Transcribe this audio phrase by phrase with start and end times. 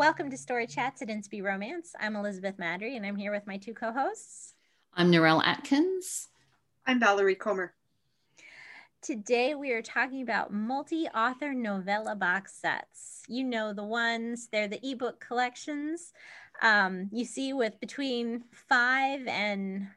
[0.00, 1.92] Welcome to Story Chats at Inspy Romance.
[2.00, 4.54] I'm Elizabeth Maddrey, and I'm here with my two co hosts.
[4.94, 6.28] I'm Narelle Atkins.
[6.86, 7.74] I'm Valerie Comer.
[9.02, 13.24] Today we are talking about multi author novella box sets.
[13.28, 16.14] You know the ones, they're the ebook collections
[16.62, 19.88] um, you see with between five and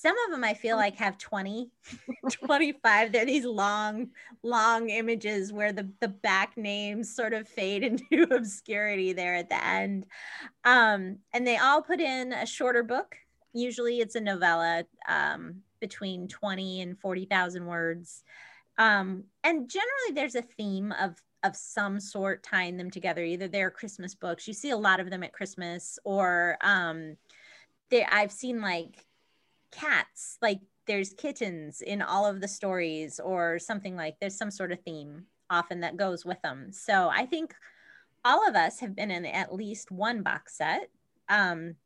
[0.00, 1.70] some of them I feel like have 20,
[2.30, 3.10] 25.
[3.10, 4.10] They're these long,
[4.44, 9.64] long images where the, the back names sort of fade into obscurity there at the
[9.64, 10.06] end.
[10.64, 13.16] Um, and they all put in a shorter book.
[13.52, 18.22] Usually it's a novella um, between 20 and 40,000 words.
[18.78, 23.22] Um, and generally there's a theme of of some sort tying them together.
[23.22, 24.48] Either they're Christmas books.
[24.48, 27.16] You see a lot of them at Christmas, or um,
[27.90, 29.06] they, I've seen like
[29.70, 34.72] cats like there's kittens in all of the stories or something like there's some sort
[34.72, 36.72] of theme often that goes with them.
[36.72, 37.54] So i think
[38.24, 40.90] all of us have been in at least one box set.
[41.28, 41.76] Um,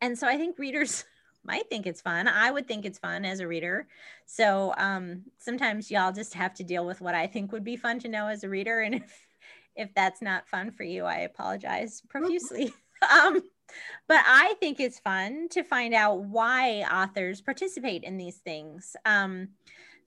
[0.00, 1.04] and so i think readers
[1.44, 2.26] might think it's fun.
[2.26, 3.86] I would think it's fun as a reader.
[4.26, 7.98] So um, sometimes y'all just have to deal with what i think would be fun
[8.00, 8.80] to know as a reader.
[8.80, 9.26] And if
[9.76, 12.72] if that's not fun for you i apologize profusely.
[13.02, 13.42] Um,
[14.08, 18.96] but I think it's fun to find out why authors participate in these things.
[19.04, 19.48] Um,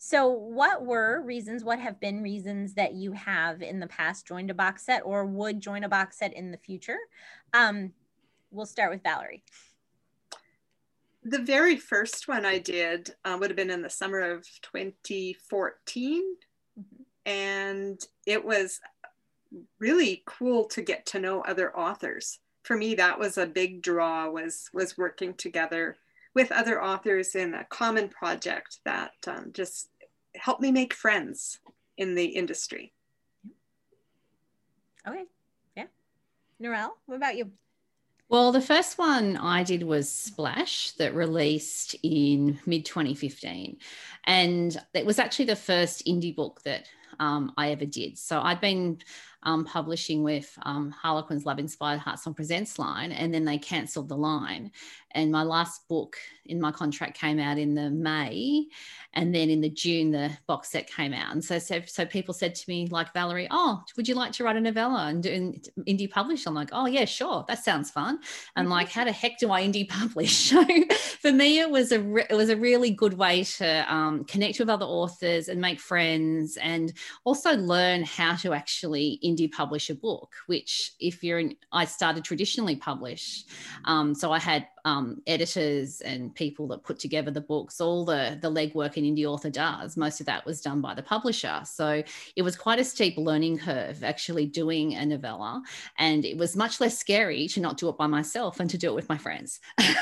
[0.02, 1.66] so, what were reasons?
[1.66, 5.26] What have been reasons that you have in the past joined a box set or
[5.26, 6.98] would join a box set in the future?
[7.54, 7.92] Um,
[8.50, 9.44] we'll start with Valerie.
[11.24, 16.24] The very first one I did uh, would have been in the summer of 2014.
[16.80, 17.04] Mm-hmm.
[17.26, 18.80] And it was
[19.80, 22.40] really cool to get to know other authors
[22.70, 25.98] for me that was a big draw was was working together
[26.36, 29.90] with other authors in a common project that um, just
[30.36, 31.58] helped me make friends
[31.98, 32.94] in the industry
[35.08, 35.26] okay
[35.76, 35.86] yeah
[36.62, 37.52] Narelle, what about you
[38.32, 43.78] well, the first one I did was Splash that released in mid 2015.
[44.26, 46.88] And it was actually the first indie book that
[47.20, 48.20] um, I ever did.
[48.20, 49.00] So I'd been
[49.44, 54.10] um, publishing with um, Harlequin's Love Inspired Heart Song Presents line, and then they cancelled
[54.10, 54.72] the line.
[55.12, 58.68] And my last book in my contract came out in the May,
[59.14, 61.32] and then in the June the box set came out.
[61.32, 64.44] And so, so, so people said to me like Valerie, "Oh, would you like to
[64.44, 67.90] write a novella and do an indie publish?" I'm like, "Oh yeah, sure, that sounds
[67.90, 68.20] fun."
[68.56, 68.74] And mm-hmm.
[68.74, 70.50] like, how the heck do I indie publish?
[70.50, 70.66] So
[71.22, 74.60] for me, it was a re- it was a really good way to um, connect
[74.60, 79.96] with other authors and make friends, and also learn how to actually indie publish a
[79.96, 80.34] book.
[80.48, 83.46] Which, if you're in, I started traditionally publish,
[83.86, 88.38] um, so I had um, editors and people that put together the books, all the
[88.42, 89.98] the legwork an indie author does.
[89.98, 92.04] Most of that was done by the publisher, so
[92.36, 95.62] it was quite a steep learning curve actually doing a novella,
[95.98, 98.90] and it was much less scary to not do it by myself and to do
[98.90, 99.60] it with my friends.
[99.78, 99.98] That's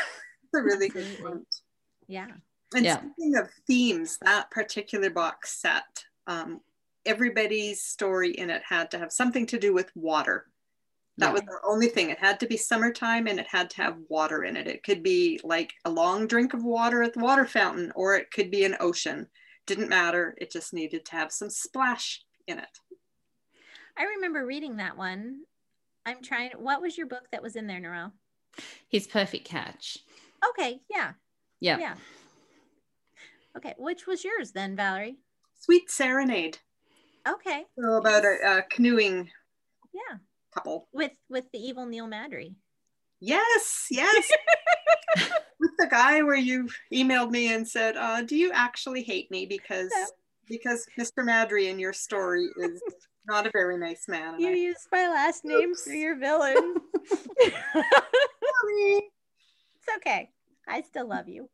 [0.56, 1.48] a really good point.
[2.08, 2.28] Yeah.
[2.76, 2.98] And yeah.
[2.98, 6.62] speaking of themes, that particular box set, um,
[7.08, 10.46] everybody's story in it had to have something to do with water.
[11.18, 11.32] That yeah.
[11.32, 12.12] was the only thing.
[12.12, 14.68] It had to be summertime and it had to have water in it.
[14.68, 18.30] It could be like a long drink of water at the water fountain, or it
[18.30, 19.28] could be an ocean.
[19.66, 20.36] Didn't matter.
[20.38, 22.80] It just needed to have some splash in it.
[23.98, 25.42] I remember reading that one.
[26.06, 26.52] I'm trying.
[26.52, 28.12] What was your book that was in there, Narelle?
[28.88, 29.98] His Perfect Catch.
[30.50, 30.82] Okay.
[30.90, 31.14] Yeah.
[31.60, 31.80] Yeah.
[31.80, 31.96] Yeah.
[33.58, 33.74] Okay.
[33.78, 35.18] Which was yours then, Valerie?
[35.60, 36.60] Sweet Serenade.
[37.28, 37.66] Okay.
[37.80, 39.30] So about a, a canoeing.
[39.94, 40.18] Yeah
[40.58, 42.56] couple with with the evil Neil Maddrey.
[43.20, 44.32] Yes, yes.
[45.60, 49.46] with the guy where you emailed me and said, uh, "Do you actually hate me
[49.46, 49.92] because
[50.48, 51.26] because Mr.
[51.26, 52.82] Maddrey in your story is
[53.28, 56.76] not a very nice man?" you I, used my last name for your villain.
[57.40, 57.58] it's
[59.98, 60.30] okay.
[60.68, 61.50] I still love you.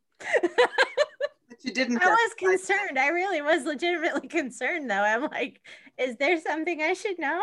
[1.64, 2.04] You didn't.
[2.04, 3.00] I was concerned.
[3.00, 5.04] I really was legitimately concerned, though.
[5.04, 5.62] I'm like,
[5.98, 7.40] is there something I should know?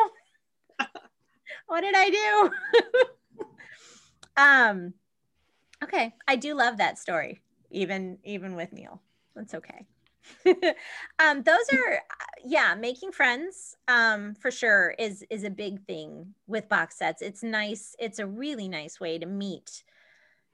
[1.67, 3.45] what did I do?
[4.37, 4.95] um,
[5.83, 7.41] okay, I do love that story,
[7.71, 9.01] even even with Neil.
[9.35, 9.87] That's okay.
[11.19, 12.01] um, those are
[12.45, 17.23] yeah, making friends um, for sure is is a big thing with box sets.
[17.23, 17.97] It's nice.
[17.99, 19.83] It's a really nice way to meet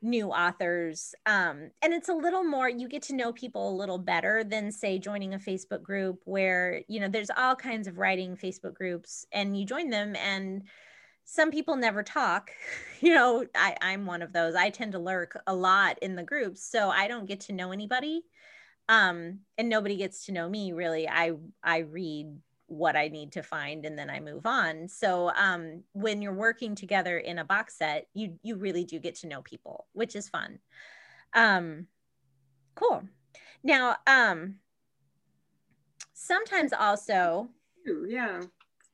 [0.02, 3.98] new authors um, and it's a little more you get to know people a little
[3.98, 8.36] better than say joining a facebook group where you know there's all kinds of writing
[8.36, 10.62] facebook groups and you join them and
[11.28, 12.50] some people never talk.
[13.02, 14.54] You know I, i'm one of those.
[14.54, 17.70] I tend to lurk a lot in the groups so i don't get to know
[17.72, 18.22] anybody
[18.88, 21.06] um and nobody gets to know me really.
[21.06, 21.32] I
[21.62, 24.88] i read what I need to find and then I move on.
[24.88, 29.14] So um, when you're working together in a box set, you you really do get
[29.16, 30.58] to know people, which is fun.
[31.32, 31.86] Um,
[32.74, 33.02] cool.
[33.62, 34.56] Now, um,
[36.14, 37.48] sometimes also,
[38.06, 38.42] yeah,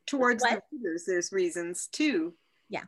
[0.06, 0.62] towards what?
[0.70, 2.34] the readers, there's reasons too.
[2.68, 2.84] Yeah.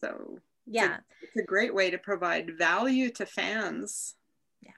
[0.00, 4.14] So yeah, it's a, it's a great way to provide value to fans.
[4.62, 4.72] Yeah,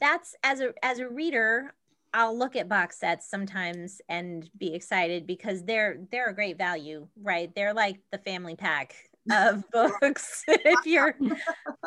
[0.00, 1.74] that's as a as a reader,
[2.16, 7.08] I'll look at box sets sometimes and be excited because they're they're a great value,
[7.22, 7.54] right?
[7.54, 8.96] They're like the family pack
[9.30, 10.44] of books.
[10.48, 11.14] if you're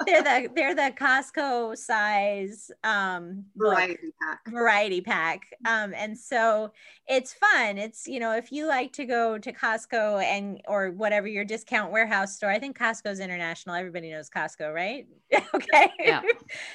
[0.06, 4.40] they're the they're the Costco size um variety pack.
[4.48, 5.42] Variety pack.
[5.66, 6.72] Um and so
[7.08, 7.78] it's fun.
[7.78, 11.92] It's you know, if you like to go to Costco and or whatever your discount
[11.92, 13.76] warehouse store, I think Costco's international.
[13.76, 15.08] Everybody knows Costco, right?
[15.54, 15.92] okay.
[16.00, 16.22] Yeah.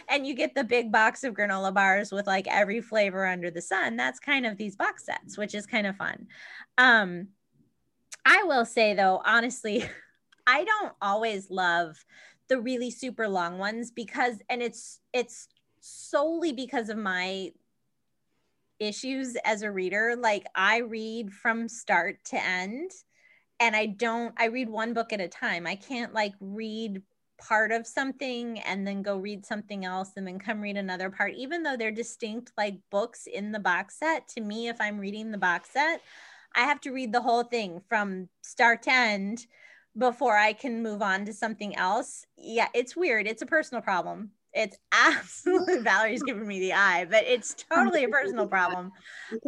[0.08, 3.62] and you get the big box of granola bars with like every flavor under the
[3.62, 3.96] sun.
[3.96, 6.26] That's kind of these box sets, which is kind of fun.
[6.78, 7.28] Um
[8.26, 9.84] I will say though, honestly,
[10.46, 12.04] I don't always love
[12.48, 15.48] the really super long ones because and it's it's
[15.80, 17.50] solely because of my
[18.80, 22.90] issues as a reader like I read from start to end
[23.60, 25.66] and I don't I read one book at a time.
[25.66, 27.02] I can't like read
[27.38, 31.34] part of something and then go read something else and then come read another part
[31.34, 35.30] even though they're distinct like books in the box set to me if I'm reading
[35.30, 36.00] the box set
[36.54, 39.46] I have to read the whole thing from start to end
[39.96, 42.26] before I can move on to something else.
[42.36, 43.26] Yeah, it's weird.
[43.26, 44.30] It's a personal problem.
[44.52, 48.92] It's absolutely Valerie's giving me the eye, but it's totally a personal problem.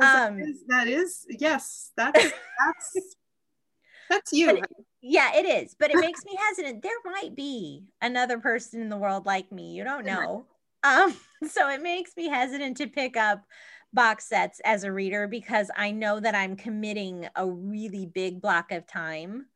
[0.01, 2.97] Um, that, is, that is, yes, that's that's
[4.11, 4.51] that's you.
[4.51, 4.65] It,
[5.03, 6.83] yeah, it is, but it makes me hesitant.
[6.83, 9.73] There might be another person in the world like me.
[9.73, 10.47] You don't know.
[10.83, 11.17] Um,
[11.49, 13.45] so it makes me hesitant to pick up
[13.93, 18.73] box sets as a reader because I know that I'm committing a really big block
[18.73, 19.47] of time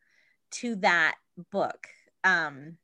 [0.51, 1.17] to that
[1.51, 1.89] book
[2.25, 2.77] um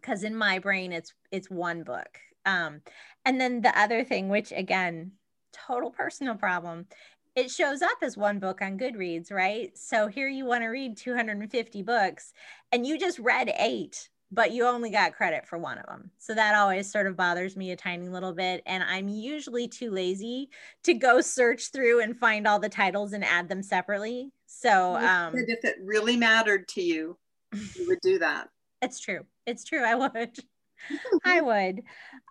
[0.00, 2.18] because in my brain it's it's one book.
[2.44, 2.80] Um
[3.24, 5.12] and then the other thing which again
[5.52, 6.86] total personal problem
[7.34, 9.76] it shows up as one book on goodreads right?
[9.76, 12.32] So here you want to read 250 books
[12.70, 16.10] and you just read eight but you only got credit for one of them.
[16.18, 18.62] So that always sort of bothers me a tiny little bit.
[18.64, 20.48] And I'm usually too lazy
[20.84, 24.32] to go search through and find all the titles and add them separately.
[24.46, 27.18] So um, if it really mattered to you,
[27.52, 28.48] you would do that.
[28.84, 29.20] It's true.
[29.46, 29.84] It's true.
[29.84, 30.36] I would.
[31.24, 31.82] I would.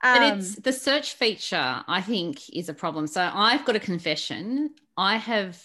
[0.04, 3.08] Um, but it's the search feature, I think, is a problem.
[3.08, 4.72] So I've got a confession.
[4.98, 5.64] I have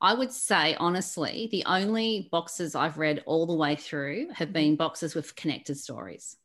[0.00, 4.76] I would say, honestly, the only boxes I've read all the way through have been
[4.76, 6.36] boxes with connected stories.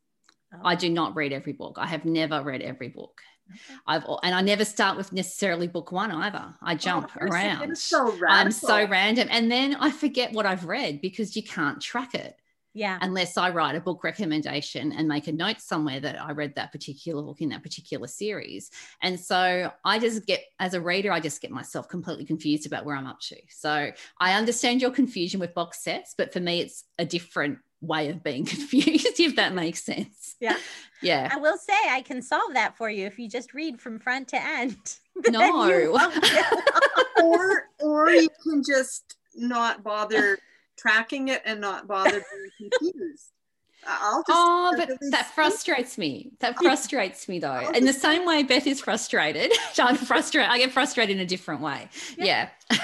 [0.53, 0.59] Oh.
[0.63, 1.77] I do not read every book.
[1.79, 3.21] I have never read every book.
[3.51, 3.79] Okay.
[3.85, 6.55] I've and I never start with necessarily book one either.
[6.61, 7.77] I oh, jump oh, around.
[7.77, 12.15] So I'm so random, and then I forget what I've read because you can't track
[12.15, 12.37] it.
[12.73, 12.97] Yeah.
[13.01, 16.71] Unless I write a book recommendation and make a note somewhere that I read that
[16.71, 18.71] particular book in that particular series.
[19.01, 22.85] And so I just get, as a reader, I just get myself completely confused about
[22.85, 23.37] where I'm up to.
[23.49, 28.09] So I understand your confusion with box sets, but for me, it's a different way
[28.09, 30.35] of being confused, if that makes sense.
[30.39, 30.57] Yeah.
[31.01, 31.27] Yeah.
[31.29, 34.29] I will say I can solve that for you if you just read from front
[34.29, 34.77] to end.
[35.29, 35.69] No.
[37.21, 40.39] or or you can just not bother
[40.83, 42.23] tracking it and not bother
[42.59, 43.31] being confused.
[43.85, 46.31] I'll just oh, but that frustrates me.
[46.39, 47.69] That frustrates me though.
[47.71, 50.49] In the same way Beth is frustrated, I'm frustrated.
[50.49, 51.89] I get frustrated in a different way.
[52.17, 52.49] Yeah.
[52.71, 52.77] yeah.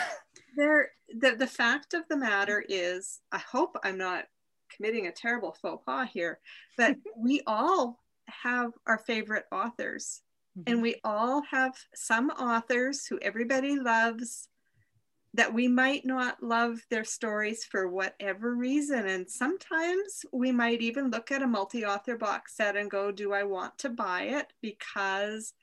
[0.57, 4.25] there, the, the fact of the matter is, I hope I'm not
[4.75, 6.39] committing a terrible faux pas here,
[6.77, 10.21] but we all have our favorite authors.
[10.57, 10.73] Mm-hmm.
[10.73, 14.49] And we all have some authors who everybody loves
[15.33, 19.07] that we might not love their stories for whatever reason.
[19.07, 23.33] And sometimes we might even look at a multi author box set and go, Do
[23.33, 24.47] I want to buy it?
[24.61, 25.53] Because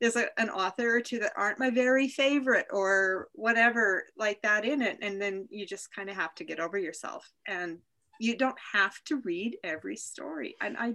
[0.00, 4.66] there's a, an author or two that aren't my very favorite or whatever like that
[4.66, 4.98] in it.
[5.00, 7.32] And then you just kind of have to get over yourself.
[7.46, 7.78] And
[8.20, 10.56] you don't have to read every story.
[10.60, 10.94] And I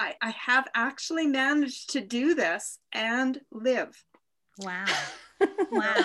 [0.00, 4.04] I, I have actually managed to do this and live.
[4.58, 4.84] Wow.
[5.70, 6.04] Wow.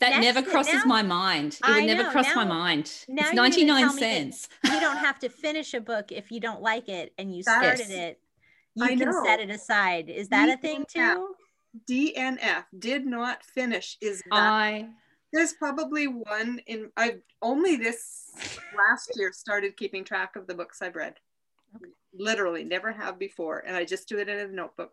[0.00, 1.58] That Next, never crosses now, my mind.
[1.62, 2.90] It would never cross now, my mind.
[3.06, 4.48] It's 99 cents.
[4.64, 7.80] you don't have to finish a book if you don't like it and you started
[7.80, 7.90] yes.
[7.90, 8.20] it.
[8.74, 9.22] You I can know.
[9.24, 10.08] set it aside.
[10.08, 11.34] Is that DNF, a thing too?
[11.88, 13.98] DNF did not finish.
[14.00, 14.88] Is that I
[15.32, 18.30] there's probably one in I've only this
[18.76, 21.16] last year started keeping track of the books I've read.
[21.76, 21.92] Okay.
[22.14, 23.64] Literally never have before.
[23.66, 24.92] And I just do it in a notebook.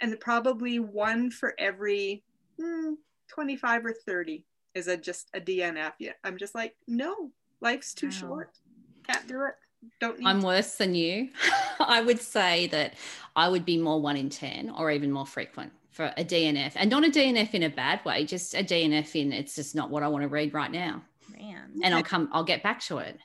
[0.00, 2.24] And probably one for every
[2.60, 2.94] hmm,
[3.32, 5.92] 25 or 30 is a just a DNF.
[5.98, 8.12] Yeah, I'm just like, no, life's too wow.
[8.12, 8.50] short.
[9.06, 9.54] Can't do it.
[10.00, 10.46] Don't I'm to.
[10.46, 11.30] worse than you.
[11.80, 12.94] I would say that
[13.34, 16.90] I would be more one in 10 or even more frequent for a DNF and
[16.90, 20.02] not a DNF in a bad way, just a DNF in it's just not what
[20.02, 21.02] I want to read right now.
[21.36, 21.80] Man.
[21.82, 23.18] And I'll come, I'll get back to it.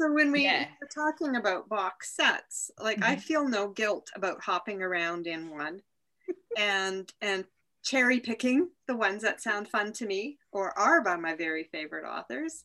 [0.00, 0.66] So when we yeah.
[0.80, 3.12] were talking about box sets, like mm-hmm.
[3.12, 5.82] I feel no guilt about hopping around in one
[6.58, 7.44] and and
[7.82, 12.06] cherry picking the ones that sound fun to me or are by my very favorite
[12.06, 12.64] authors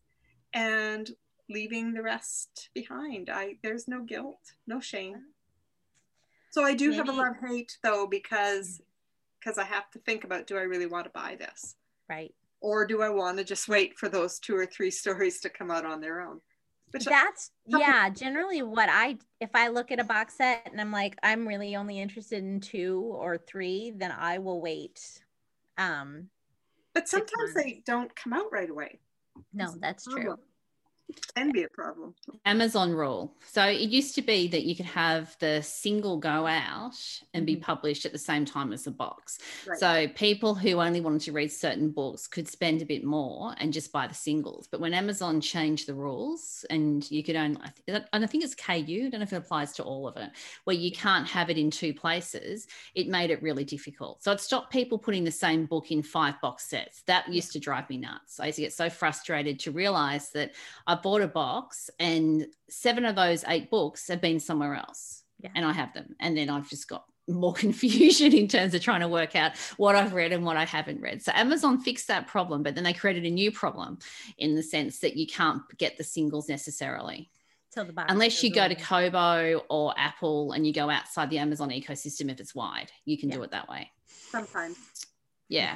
[0.54, 1.12] and
[1.50, 3.30] leaving the rest behind.
[3.30, 5.24] I there's no guilt, no shame.
[6.52, 6.98] So I do Maybe.
[6.98, 8.82] have a love hate though because
[9.40, 11.76] because I have to think about do I really want to buy this?
[12.10, 12.34] Right.
[12.62, 15.72] Or do I want to just wait for those two or three stories to come
[15.72, 16.42] out on their own?
[16.96, 20.92] Which That's yeah, generally what I if I look at a box set and I'm
[20.92, 25.02] like I'm really only interested in two or three, then I will wait.
[25.78, 26.30] Um
[26.94, 29.00] but sometimes they don't come out right away.
[29.54, 30.38] No, that's true
[31.36, 32.14] can be a problem.
[32.46, 33.34] Amazon rule.
[33.46, 36.96] So it used to be that you could have the single go out
[37.34, 37.64] and be mm-hmm.
[37.64, 39.40] published at the same time as the box.
[39.68, 39.78] Right.
[39.78, 43.74] So people who only wanted to read certain books could spend a bit more and
[43.74, 44.68] just buy the singles.
[44.70, 48.74] But when Amazon changed the rules and you could only, and I think it's KU,
[49.06, 50.32] I don't know if it applies to all of it,
[50.64, 54.24] where you can't have it in two places, it made it really difficult.
[54.24, 57.04] So it stopped people putting the same book in five box sets.
[57.04, 58.40] That used to drive me nuts.
[58.40, 60.54] I used to get so frustrated to realize that
[60.88, 65.50] I bought a box and seven of those eight books have been somewhere else yeah.
[65.56, 66.16] and I have them.
[66.20, 69.96] And then I've just got more confusion in terms of trying to work out what
[69.96, 71.22] I've read and what I haven't read.
[71.22, 74.00] So Amazon fixed that problem, but then they created a new problem
[74.38, 77.30] in the sense that you can't get the singles necessarily.
[77.78, 82.40] Unless you go to Kobo or Apple and you go outside the Amazon ecosystem if
[82.40, 83.36] it's wide, you can yeah.
[83.36, 83.92] do it that way.
[84.08, 84.78] Sometimes.
[85.50, 85.76] Yeah.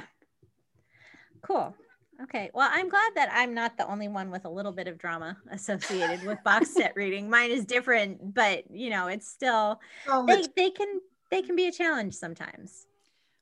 [1.42, 1.74] Cool.
[2.22, 2.50] Okay.
[2.52, 5.36] Well, I'm glad that I'm not the only one with a little bit of drama
[5.50, 7.30] associated with box set reading.
[7.30, 11.00] Mine is different, but you know, it's still oh, they, they can
[11.30, 12.86] they can be a challenge sometimes.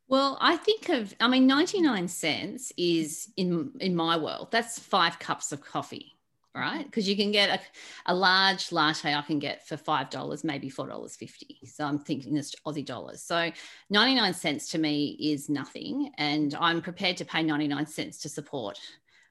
[0.06, 5.18] Well, I think of I mean 99 cents is in in my world, that's 5
[5.18, 6.17] cups of coffee
[6.58, 6.80] right?
[6.80, 6.82] Mm-hmm.
[6.84, 11.68] Because you can get a, a, large latte I can get for $5, maybe $4.50.
[11.68, 13.22] So I'm thinking it's Aussie dollars.
[13.22, 13.50] So
[13.90, 16.12] 99 cents to me is nothing.
[16.18, 18.78] And I'm prepared to pay 99 cents to support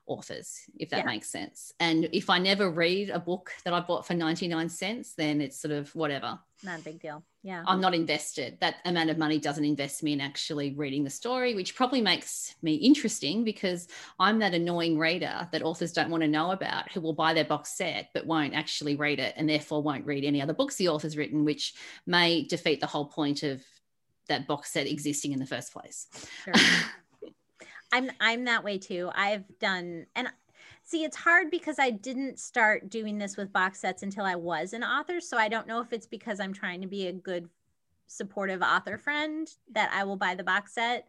[0.08, 1.06] authors, if that yeah.
[1.06, 1.74] makes sense.
[1.80, 5.60] And if I never read a book that I bought for 99 cents, then it's
[5.60, 6.40] sort of whatever.
[6.64, 7.24] Not a big deal.
[7.44, 7.64] Yeah.
[7.68, 8.58] I'm not invested.
[8.62, 12.56] That amount of money doesn't invest me in actually reading the story, which probably makes
[12.62, 13.88] me interesting because
[14.20, 17.46] I'm that annoying reader that authors don't want to know about who will buy their
[17.46, 20.90] box set but won't actually read it and therefore won't read any other books the
[20.90, 23.64] author's written, which may defeat the whole point of
[24.28, 26.08] that box set existing in the first place.
[26.44, 26.54] Sure.
[27.92, 29.10] I'm I'm that way too.
[29.14, 30.30] I've done and
[30.84, 34.74] see it's hard because I didn't start doing this with box sets until I was
[34.74, 37.50] an author, so I don't know if it's because I'm trying to be a good
[38.08, 41.08] supportive author friend that I will buy the box set.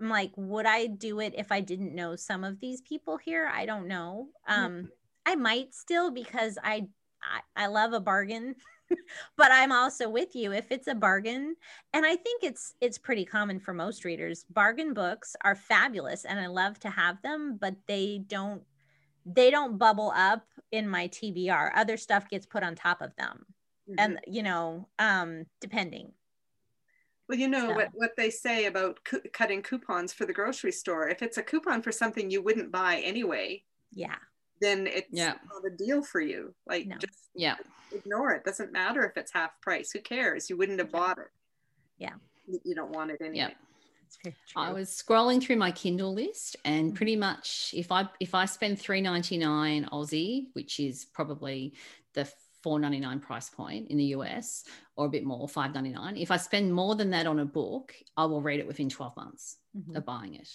[0.00, 3.50] I'm like, would I do it if I didn't know some of these people here?
[3.52, 4.28] I don't know.
[4.46, 4.90] Um,
[5.24, 6.86] I might still because I,
[7.22, 8.56] I, I love a bargain.
[9.36, 11.56] but I'm also with you if it's a bargain.
[11.92, 14.44] And I think it's it's pretty common for most readers.
[14.50, 18.62] Bargain books are fabulous and I love to have them, but they don't
[19.24, 21.72] they don't bubble up in my TBR.
[21.74, 23.46] Other stuff gets put on top of them.
[23.88, 23.94] Mm-hmm.
[23.98, 26.12] And you know, um depending.
[27.28, 27.74] Well, you know so.
[27.74, 31.08] what, what they say about co- cutting coupons for the grocery store.
[31.08, 34.14] If it's a coupon for something you wouldn't buy anyway, yeah,
[34.60, 35.34] then it's yeah.
[35.52, 36.54] not a deal for you.
[36.66, 36.96] Like no.
[36.96, 37.56] just yeah,
[37.92, 38.44] ignore it.
[38.44, 39.90] Doesn't matter if it's half price.
[39.92, 40.48] Who cares?
[40.48, 41.28] You wouldn't have bought it.
[41.98, 42.14] Yeah.
[42.64, 43.36] You don't want it anyway.
[43.36, 43.50] Yeah.
[44.54, 46.96] I was scrolling through my Kindle list, and mm-hmm.
[46.96, 51.74] pretty much if I if I spend three ninety nine Aussie, which is probably
[52.14, 52.30] the
[52.62, 54.64] four ninety nine price point in the US,
[54.96, 56.16] or a bit more, five ninety nine.
[56.16, 59.16] If I spend more than that on a book, I will read it within twelve
[59.16, 59.96] months mm-hmm.
[59.96, 60.48] of buying it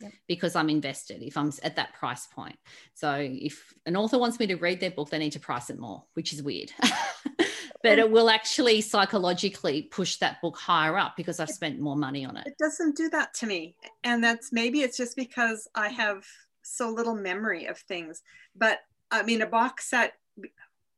[0.00, 0.12] yep.
[0.28, 2.56] because I'm invested if I'm at that price point.
[2.94, 5.78] So if an author wants me to read their book, they need to price it
[5.78, 6.70] more, which is weird.
[7.82, 12.24] but it will actually psychologically push that book higher up because I've spent more money
[12.24, 12.46] on it.
[12.46, 13.76] It doesn't do that to me.
[14.04, 16.24] And that's maybe it's just because I have
[16.62, 18.22] so little memory of things.
[18.56, 18.78] But
[19.10, 20.14] I mean, a box set,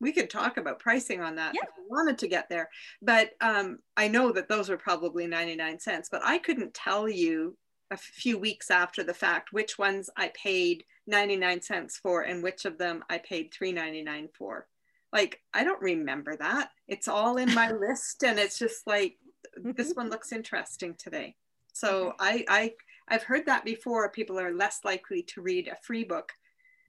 [0.00, 1.62] we could talk about pricing on that yeah.
[1.64, 2.68] if I wanted to get there.
[3.02, 7.56] But um, I know that those are probably 99 cents, but I couldn't tell you
[7.90, 12.64] a few weeks after the fact which ones I paid 99 cents for and which
[12.64, 14.66] of them I paid 3.99 for.
[15.12, 16.70] Like I don't remember that.
[16.88, 19.16] It's all in my list and it's just like
[19.56, 20.00] this mm-hmm.
[20.00, 21.36] one looks interesting today.
[21.72, 22.72] So I I
[23.08, 24.10] I've heard that before.
[24.10, 26.32] People are less likely to read a free book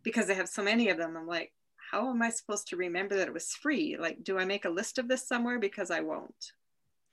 [0.03, 1.15] because they have so many of them.
[1.15, 1.53] I'm like,
[1.91, 3.97] how am I supposed to remember that it was free?
[3.99, 5.59] Like, do I make a list of this somewhere?
[5.59, 6.51] Because I won't.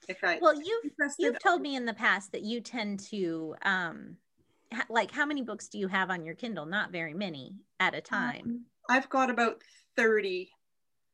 [0.08, 4.16] If I well, you've you've told me in the past that you tend to um,
[4.72, 6.66] ha- like how many books do you have on your Kindle?
[6.66, 8.42] Not very many at a time.
[8.44, 9.62] Um, I've got about
[9.96, 10.50] thirty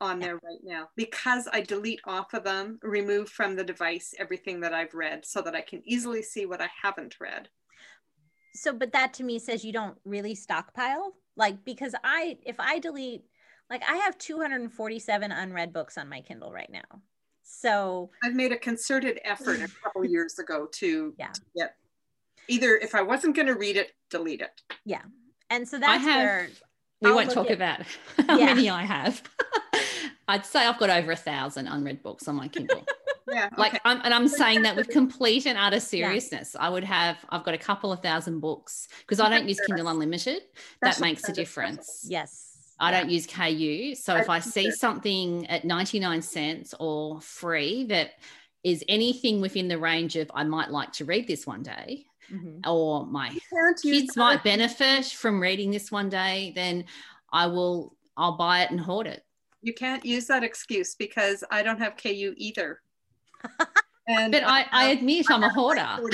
[0.01, 4.61] on there right now because I delete off of them, remove from the device everything
[4.61, 7.49] that I've read so that I can easily see what I haven't read.
[8.55, 11.15] So, but that to me says you don't really stockpile.
[11.37, 13.23] Like, because I, if I delete,
[13.69, 17.03] like, I have 247 unread books on my Kindle right now.
[17.53, 21.33] So I've made a concerted effort a couple years ago to, yeah.
[21.33, 21.75] to get
[22.49, 24.63] either if I wasn't going to read it, delete it.
[24.85, 25.03] Yeah.
[25.51, 26.49] And so that's have, where
[27.03, 27.81] we I'll won't talk at, about
[28.29, 28.47] how yeah.
[28.47, 29.23] many I have.
[30.29, 32.87] I'd say I've got over a thousand unread books on my Kindle.
[33.29, 33.47] yeah.
[33.47, 33.55] Okay.
[33.59, 36.55] Like, I'm, and I'm saying that with complete and utter seriousness.
[36.55, 36.67] Yeah.
[36.67, 39.89] I would have, I've got a couple of thousand books because I don't use Kindle
[39.89, 40.43] Unlimited.
[40.83, 42.07] that makes a difference.
[42.09, 42.50] Yes.
[42.81, 43.95] I don't use KU.
[43.95, 48.13] So if I see something at 99 cents or free that
[48.65, 52.69] is anything within the range of I might like to read this one day, mm-hmm.
[52.69, 53.37] or my
[53.83, 56.87] kids might benefit from reading this one day, then
[57.31, 59.25] I will I'll buy it and hoard it.
[59.63, 62.81] You can't use that excuse because I don't have KU either.
[64.09, 65.99] and but I, I admit I'm a hoarder.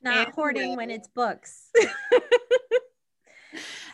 [0.00, 1.70] It's not hoarding when it's books.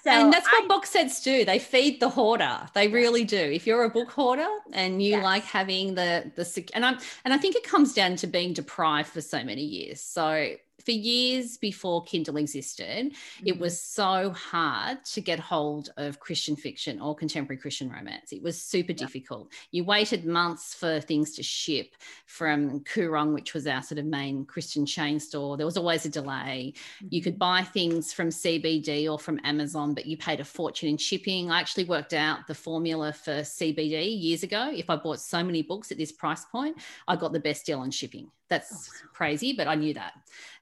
[0.04, 1.46] So and that's what I, box sets do.
[1.46, 2.60] They feed the hoarder.
[2.74, 3.38] They really do.
[3.38, 5.24] If you're a book hoarder and you yes.
[5.24, 9.08] like having the the and I'm and I think it comes down to being deprived
[9.08, 10.02] for so many years.
[10.02, 13.46] So for years before Kindle existed, mm-hmm.
[13.46, 18.32] it was so hard to get hold of Christian fiction or contemporary Christian romance.
[18.32, 18.98] It was super yeah.
[18.98, 19.52] difficult.
[19.70, 21.94] You waited months for things to ship
[22.26, 25.56] from Koorong, which was our sort of main Christian chain store.
[25.56, 26.74] There was always a delay.
[26.74, 27.06] Mm-hmm.
[27.10, 27.38] You could mm-hmm.
[27.38, 31.50] buy things from CBD or from Amazon, but you paid a fortune in shipping.
[31.50, 34.70] I actually worked out the formula for CBD years ago.
[34.74, 36.76] If I bought so many books at this price point,
[37.08, 38.30] I got the best deal on shipping.
[38.48, 40.12] That's oh, crazy, but I knew that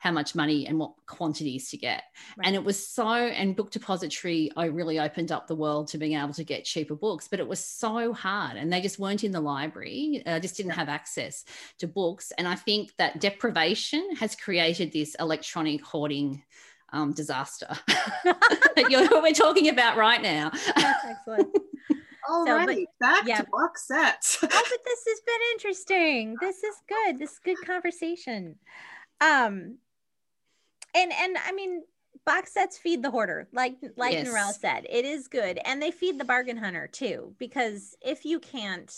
[0.03, 2.03] how much money and what quantities to get.
[2.37, 2.49] Right.
[2.49, 6.19] And it was so, and Book Depository, I really opened up the world to being
[6.19, 9.31] able to get cheaper books, but it was so hard and they just weren't in
[9.31, 10.21] the library.
[10.27, 11.45] I just didn't have access
[11.79, 12.33] to books.
[12.37, 16.43] And I think that deprivation has created this electronic hoarding
[16.93, 20.51] um, disaster that we're talking about right now.
[20.75, 21.57] That's excellent.
[22.33, 23.43] All so, right, but, back yeah.
[23.43, 24.39] to box sets.
[24.43, 26.35] oh, but this has been interesting.
[26.41, 27.19] This is good.
[27.19, 28.57] This is good conversation.
[29.21, 29.77] Um,
[30.95, 31.83] and and I mean,
[32.25, 34.27] box sets feed the hoarder, like like yes.
[34.27, 34.87] Narelle said.
[34.89, 37.35] It is good, and they feed the bargain hunter too.
[37.39, 38.91] Because if you can't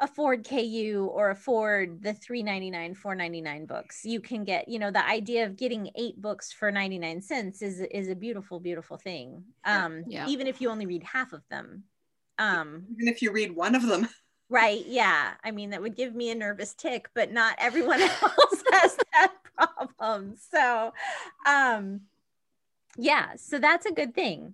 [0.00, 5.46] afford KU or afford the 399 499 books you can get you know the idea
[5.46, 10.26] of getting eight books for 99 cents is is a beautiful beautiful thing um yeah.
[10.26, 11.84] even if you only read half of them
[12.38, 14.08] um, Even if you read one of them.
[14.50, 14.84] Right.
[14.86, 15.32] Yeah.
[15.42, 19.32] I mean, that would give me a nervous tick, but not everyone else has that
[19.56, 20.34] problem.
[20.52, 20.92] So,
[21.46, 22.02] um,
[22.98, 24.52] yeah, so that's a good thing.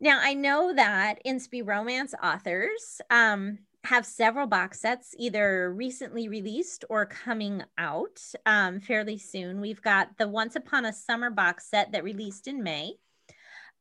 [0.00, 6.84] Now, I know that Inspy Romance authors um, have several box sets either recently released
[6.90, 9.60] or coming out um, fairly soon.
[9.60, 12.96] We've got the Once Upon a Summer box set that released in May.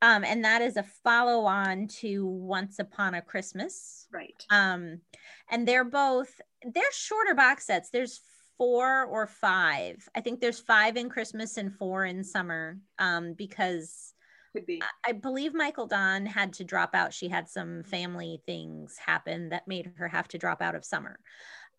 [0.02, 4.08] Um, and that is a follow on to Once Upon a Christmas.
[4.12, 4.46] Right.
[4.50, 5.02] Um,
[5.50, 6.30] and they're both,
[6.64, 7.90] they're shorter box sets.
[7.90, 8.22] There's
[8.58, 10.08] four or five.
[10.16, 14.14] I think there's five in Christmas and four in summer um, because
[14.54, 14.82] Could be.
[14.82, 17.14] I, I believe Mikal Dawn had to drop out.
[17.14, 21.20] She had some family things happen that made her have to drop out of summer.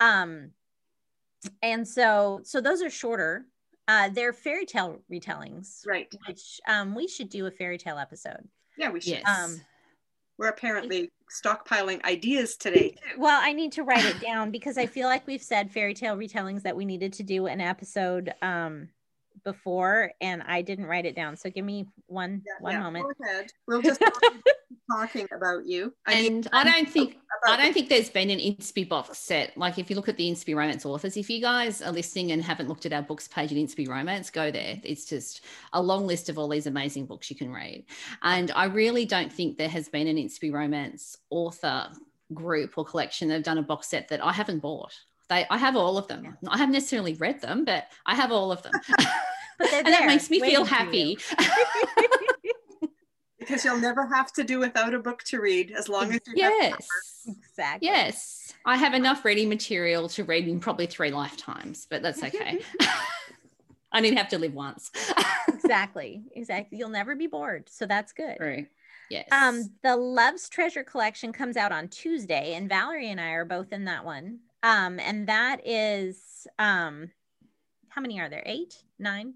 [0.01, 0.51] Um,
[1.63, 3.47] and so, so those are shorter
[3.89, 6.15] uh, they're fairy tale retellings, right?
[6.27, 8.47] Which um, we should do a fairy tale episode.
[8.77, 9.23] Yeah, we should.
[9.25, 9.25] Yes.
[9.27, 9.61] Um,
[10.37, 11.11] We're apparently
[11.45, 12.91] stockpiling ideas today.
[12.91, 13.21] Too.
[13.21, 16.17] Well, I need to write it down because I feel like we've said fairy tale
[16.17, 18.91] retellings that we needed to do an episode um,
[19.43, 21.37] before, and I didn't write it down.
[21.37, 23.07] So give me one yeah, one yeah, moment.
[23.07, 23.47] Go ahead.
[23.67, 24.03] We'll just
[24.91, 25.93] talking about you.
[26.07, 29.57] I and I don't think I don't think there's been an Inspy box set.
[29.57, 32.43] Like if you look at the Inspy Romance authors, if you guys are listening and
[32.43, 34.81] haven't looked at our books page in Inspy Romance, go there.
[34.83, 37.85] It's just a long list of all these amazing books you can read.
[38.23, 41.89] And I really don't think there has been an Inspy Romance author
[42.35, 44.93] group or collection that have done a box set that I haven't bought.
[45.29, 46.37] They, I have all of them.
[46.49, 48.73] I haven't necessarily read them, but I have all of them.
[49.73, 51.19] and that makes me feel happy
[53.49, 56.35] because you'll never have to do without a book to read as long as you
[56.37, 56.77] yes
[57.27, 62.23] exactly yes i have enough reading material to read in probably three lifetimes but that's
[62.23, 62.59] okay
[63.91, 64.91] I didn't have to live once.
[65.49, 66.23] exactly.
[66.33, 66.77] Exactly.
[66.77, 67.69] You'll never be bored.
[67.71, 68.37] So that's good.
[68.39, 68.69] Right.
[69.11, 69.29] Yes.
[69.33, 73.73] Um, the Love's Treasure collection comes out on Tuesday, and Valerie and I are both
[73.73, 74.41] in that one.
[74.63, 77.11] Um, and that is um
[77.89, 78.43] how many are there?
[78.45, 79.35] Eight, nine,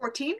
[0.00, 0.36] 14.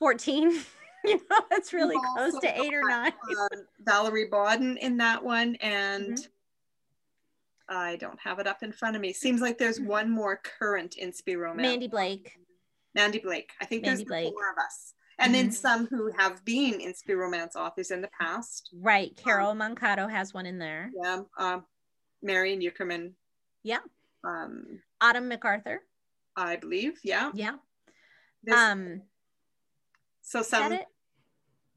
[0.00, 0.60] 14.
[1.04, 3.12] you know, it's really close to eight or nine.
[3.40, 6.28] um, Valerie Bodden in that one, and Mhm.
[7.68, 9.12] I don't have it up in front of me.
[9.12, 11.62] Seems like there's one more current Inspy romance.
[11.68, 12.36] Mandy Blake.
[12.94, 13.52] Mandy Blake.
[13.60, 14.32] I think Mandy there's Blake.
[14.34, 14.94] four of us.
[15.18, 15.54] And then Mhm.
[15.54, 18.70] some who have been Inspy romance authors in the past.
[18.72, 19.14] Right.
[19.16, 20.90] Carol Moncado has one in there.
[20.94, 21.66] Yeah, um,
[22.22, 23.14] Marion Ueckermann,
[23.62, 23.80] Yeah.
[24.24, 25.84] um, Autumn MacArthur.
[26.36, 26.98] I believe.
[27.04, 27.30] Yeah.
[27.34, 27.56] Yeah.
[28.42, 29.02] There's- Um,
[30.22, 30.78] so some?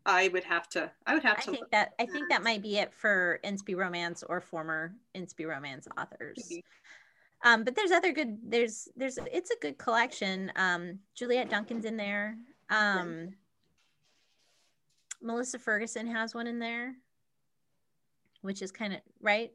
[0.06, 0.92] I would have to.
[1.08, 1.52] I would have I to.
[1.52, 1.72] think look.
[1.72, 6.46] that I think that might be it for Inspy Romance or former Inspy Romance authors.
[6.50, 6.64] Maybe.
[7.46, 8.38] Um, but there's other good.
[8.44, 10.52] There's there's it's a good collection.
[10.56, 12.38] Um, Juliette Duncan's in there.
[12.70, 13.34] Um,
[15.22, 16.96] Melissa Ferguson has one in there,
[18.42, 19.52] which is kind of right.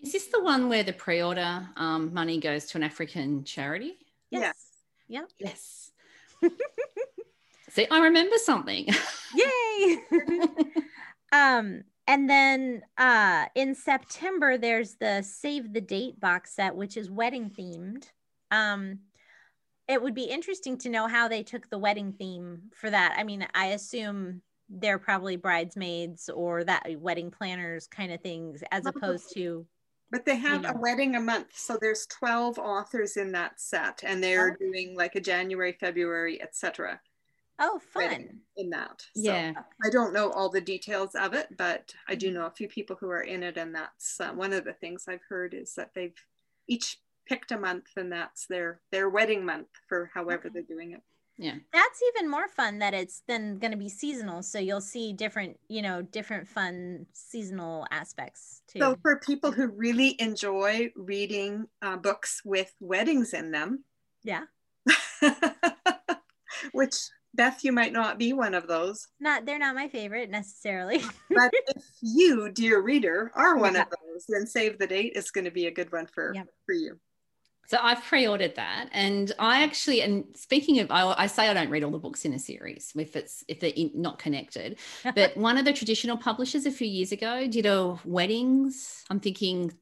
[0.00, 3.94] Is this the one where the pre-order um, money goes to an African charity?
[4.30, 4.56] Yes.
[5.06, 5.24] Yeah.
[5.38, 5.92] Yes.
[7.72, 8.86] See, I remember something.
[9.34, 9.98] Yay!
[11.32, 17.10] um, and then uh, in September, there's the Save the Date box set, which is
[17.10, 18.04] wedding themed.
[18.50, 18.98] Um,
[19.88, 23.14] it would be interesting to know how they took the wedding theme for that.
[23.16, 28.84] I mean, I assume they're probably bridesmaids or that wedding planners kind of things, as
[28.84, 29.66] opposed to
[30.10, 30.72] But they have know.
[30.72, 34.64] a wedding a month, so there's 12 authors in that set, and they're Oh.
[34.66, 37.00] doing like a January, February, etc.
[37.58, 38.40] oh, fun.
[38.56, 39.00] in that.
[39.14, 39.52] So yeah.
[39.84, 42.96] I don't know all the details of it, but I do know a few people
[42.98, 45.90] who are in it, and that's uh, one of the things I've heard is that
[45.94, 46.14] they've
[46.68, 50.50] each picked a month, and that's their their wedding month for however Okay.
[50.54, 51.02] they're doing it.
[51.38, 51.54] Yeah.
[51.72, 54.42] That's even more fun that it's then going to be seasonal.
[54.42, 58.80] So you'll see different, you know, different fun seasonal aspects too.
[58.80, 63.84] So for people who really enjoy reading uh, books with weddings in them,
[64.22, 64.44] yeah.
[66.72, 66.96] which
[67.34, 70.98] Beth, you might not be one of those, Not they're not my favorite necessarily.
[71.30, 73.82] but if you, dear reader, are one Yeah.
[73.82, 76.46] of those, then Save the Date is going to be a good one for Yep.
[76.66, 76.98] for you.
[77.68, 81.70] So I've pre-ordered that, and I actually, and speaking of, I, I say I don't
[81.70, 84.78] read all the books in a series if it's if they're in, not connected.
[85.14, 89.04] But one of the traditional publishers a few years ago did a weddings.
[89.08, 89.72] I'm thinking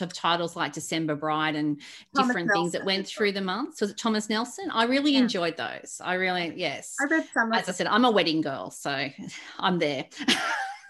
[0.00, 1.80] of titles like December Bride and
[2.14, 3.80] Thomas different things that went through the months.
[3.80, 4.70] Was it Thomas Nelson?
[4.70, 5.20] I really Yeah.
[5.20, 6.00] enjoyed those.
[6.02, 6.96] I really, yes.
[7.00, 9.08] I read some As I said, I'm a wedding girl, so
[9.58, 10.06] I'm there.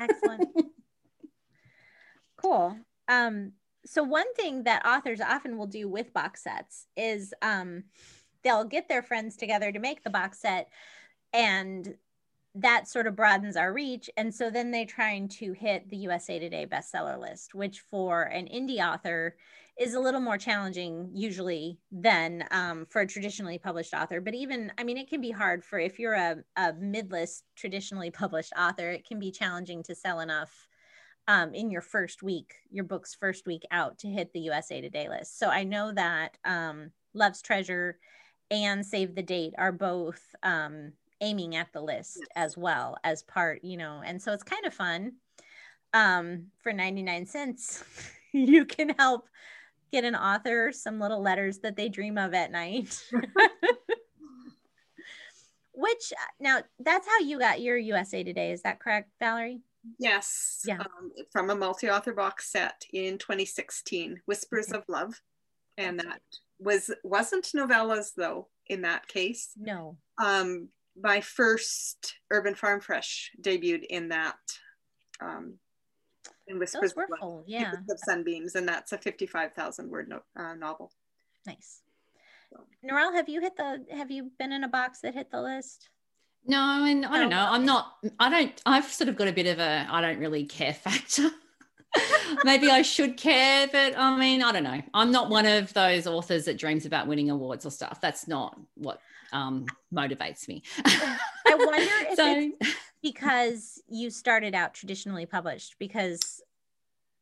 [0.01, 0.49] Excellent.
[2.37, 2.77] cool.
[3.09, 3.53] Um,
[3.85, 7.85] so one thing that authors often will do with box sets is um,
[8.45, 10.69] they'll get their friends together to make the box set,
[11.33, 11.97] and
[12.55, 14.11] that sort of broadens our reach.
[14.17, 18.47] And so then they're trying to hit the USA Today bestseller list, which for an
[18.47, 19.37] indie author
[19.79, 24.21] is a little more challenging usually than um, for a traditionally published author.
[24.21, 28.11] But even, I mean, it can be hard for if you're a, a mid-list traditionally
[28.11, 30.69] published author, it can be challenging to sell enough
[31.29, 35.09] um, in your first week, your book's first week out to hit the USA Today
[35.09, 35.39] list.
[35.39, 37.99] So I know that um, Love's Treasure
[38.51, 42.29] and Save the Date are both um, aiming at the list Yes.
[42.37, 45.13] as well as part, you know, and so it's kind of fun.
[45.95, 47.85] Um, for 99 cents,
[48.33, 49.29] you can help
[49.93, 53.03] get an author some little letters that they dream of at night.
[55.75, 58.53] Which uh, now that's how you got your USA Today.
[58.53, 59.63] Is that correct, Valerie?
[59.99, 60.81] Yes, Yeah.
[60.81, 64.79] um, from a multi-author box set in 2016, Whispers Okay.
[64.79, 65.21] of Love,
[65.79, 66.21] and that
[66.59, 68.49] was wasn't novellas though.
[68.67, 69.97] In that case, No.
[70.23, 70.69] um,
[71.01, 74.37] my first Urban Farm Fresh debuted in that.
[75.21, 75.55] Um,
[76.49, 77.45] in Whispers Those were of full.
[77.47, 77.71] Yeah.
[77.71, 80.93] Secrets of Sunbeams, and that's a 55,000 word no, uh, novel.
[81.47, 81.81] Nice.
[82.85, 85.89] Narelle, have you hit the have you been in a box that hit the list?
[86.45, 87.47] No, I and I Oh, don't know.
[87.49, 90.45] I'm not, I don't, I've sort of got a bit of a, I don't really
[90.45, 91.31] care factor.
[92.45, 94.83] Maybe I should care, but I mean, I don't know.
[94.93, 98.01] I'm not one of those authors that dreams about winning awards or stuff.
[98.01, 99.01] That's not what
[99.33, 100.63] um, motivates me.
[100.85, 106.43] I wonder if so, it's because you started out traditionally published because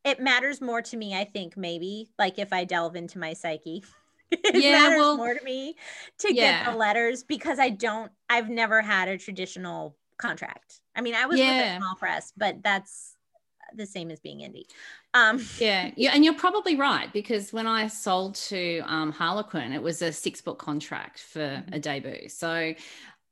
[0.04, 3.84] it matters more to me, I think, maybe like if I delve into my psyche.
[4.30, 5.76] it Yeah, matters well, more to me
[6.18, 10.80] to get the letters because I don't I've never had a traditional contract.
[10.94, 13.16] I mean, I was with a small press, but that's
[13.76, 14.66] the same as being indie.
[15.14, 19.82] Um, yeah, yeah, and you're probably right because when I sold to um, Harlequin, it
[19.82, 21.74] was a six book contract for mm-hmm.
[21.74, 22.28] a debut.
[22.28, 22.74] So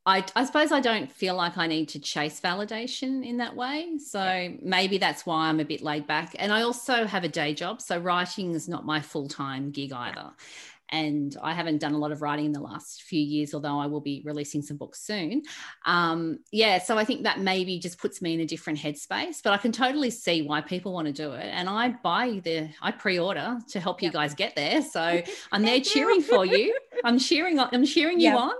[0.06, 3.98] I, I, suppose I don't feel like I need to chase validation in that way.
[3.98, 4.52] So yeah.
[4.62, 6.34] maybe that's why I'm a bit laid back.
[6.38, 7.82] And I also have a day job.
[7.82, 10.30] So writing is not my full time gig either
[10.90, 13.86] and I haven't done a lot of writing in the last few years, although I
[13.86, 15.42] will be releasing some books soon.
[15.84, 19.52] Um, yeah, so I think that maybe just puts me in a different headspace, but
[19.52, 21.44] I can totally see why people want to do it.
[21.44, 24.82] And I buy the, I pre-order to help you guys get there.
[24.82, 25.22] So
[25.52, 26.76] I'm there cheering for you.
[27.04, 28.54] I'm cheering, I'm cheering you on.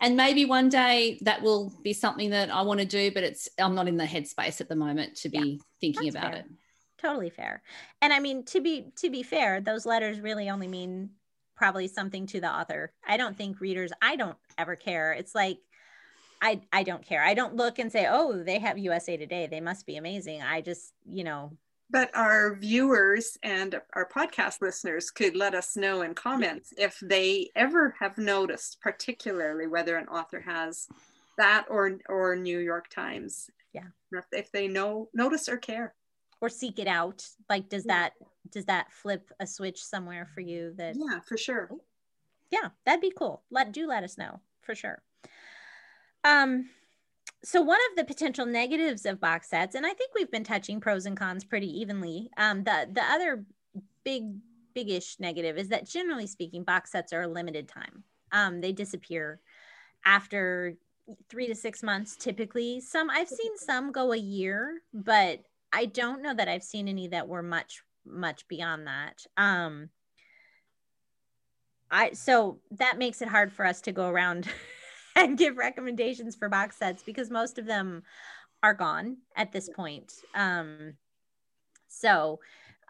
[0.00, 3.48] And maybe one day that will be something that I want to do, but it's,
[3.58, 6.40] I'm not in the headspace at the moment to be yeah, thinking about fair.
[6.40, 6.46] it
[7.00, 7.62] totally fair
[8.02, 11.08] and i mean to be to be fair those letters really only mean
[11.60, 12.90] probably something to the author.
[13.06, 15.12] I don't think readers, I don't ever care.
[15.12, 15.58] It's like,
[16.40, 17.22] I, I don't care.
[17.22, 19.46] I don't look and say, oh, they have USA Today.
[19.46, 20.40] They must be amazing.
[20.40, 21.52] I just, you know.
[21.90, 27.50] But our viewers and our podcast listeners could let us know in comments if they
[27.54, 30.88] ever have noticed, particularly whether an author has
[31.36, 33.50] that or or New York Times.
[33.74, 33.88] Yeah.
[34.12, 35.92] If, if they know notice or care.
[36.40, 37.26] Or seek it out.
[37.48, 38.14] Like, does that
[38.50, 41.70] does that flip a switch somewhere for you that yeah for sure.
[42.50, 43.42] Yeah that'd be cool.
[43.50, 45.02] Let do let us know for sure.
[46.24, 46.70] Um
[47.42, 50.78] so one of the potential negatives of box sets and i think we've been touching
[50.78, 53.46] pros and cons pretty evenly um the the other
[54.04, 54.34] big
[54.74, 58.04] biggish negative is that generally speaking box sets are a limited time.
[58.32, 59.40] Um they disappear
[60.04, 60.76] after
[61.28, 62.80] three to six months typically.
[62.80, 65.40] Some i've seen some go a year but
[65.72, 69.24] i don't know that i've seen any that were much much beyond that.
[69.36, 69.90] Um,
[71.90, 74.48] I so that makes it hard for us to go around
[75.16, 78.02] and give recommendations for box sets because most of them
[78.62, 80.12] are gone at this point.
[80.34, 80.94] Um,
[81.88, 82.40] so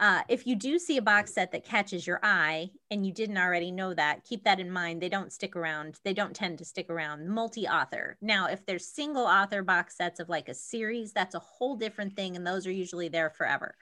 [0.01, 3.39] uh, if you do see a box set that catches your eye and you didn't
[3.39, 5.01] already know that, keep that in mind.
[5.01, 6.01] They don't stick around.
[6.05, 7.29] They don't tend to stick around.
[7.29, 8.17] Multi author.
[8.21, 12.17] Now, if there's single author box sets of like a series, that's a whole different
[12.17, 12.35] thing.
[12.35, 13.77] And those are usually there forever.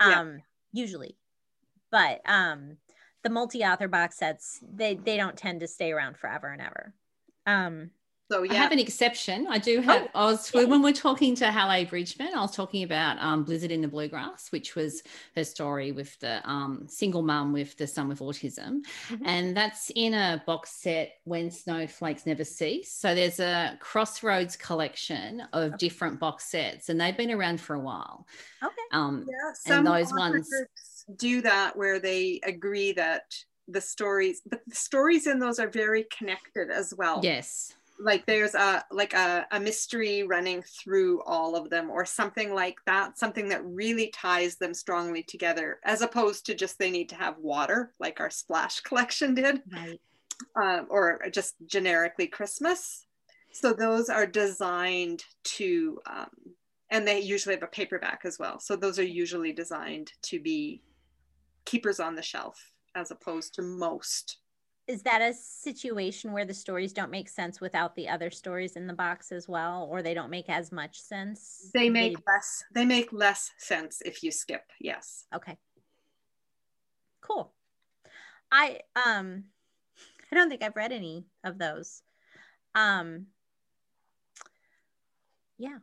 [0.00, 0.40] Um,
[0.72, 1.16] usually.
[1.90, 2.76] But um,
[3.22, 6.94] the multi-author box sets, they they don't tend to stay around forever and ever.
[7.46, 7.90] Um,
[8.30, 8.52] so yeah.
[8.52, 9.48] I have an exception.
[9.48, 10.08] I do have.
[10.14, 13.72] Oh, I was when we're talking to Hallee Bridgeman, I was talking about um, Blizzard
[13.72, 15.02] in the Bluegrass, which was
[15.34, 19.26] her story with the um, single mum with the son with autism, mm-hmm.
[19.26, 22.92] and that's in a box set when snowflakes never cease.
[22.92, 27.80] So there's a Crossroads collection of different box sets, and they've been around for a
[27.80, 28.26] while.
[28.62, 28.74] Okay.
[28.92, 30.48] Um, yeah, some and those ones
[31.16, 33.22] do that where they agree that
[33.66, 37.20] the stories, but the stories in those are very connected as well.
[37.24, 42.54] Yes like there's a like a, a mystery running through all of them or something
[42.54, 47.08] like that something that really ties them strongly together as opposed to just they need
[47.08, 50.00] to have water like our splash collection did right.
[50.62, 53.06] um, or just generically christmas
[53.52, 56.30] so those are designed to um,
[56.90, 60.82] and they usually have a paperback as well so those are usually designed to be
[61.64, 64.38] keepers on the shelf as opposed to most
[64.90, 68.88] is that a situation where the stories don't make sense without the other stories in
[68.88, 71.70] the box as well or they don't make as much sense?
[71.72, 72.22] They make they...
[72.26, 75.26] less they make less sense if you skip yes.
[75.32, 75.56] Okay.
[77.20, 77.52] Cool.
[78.50, 79.44] I um
[80.32, 82.02] i don't think i've read any of those.
[82.74, 83.26] Um
[85.56, 85.78] yeah.